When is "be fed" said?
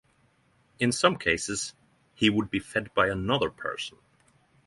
2.49-2.91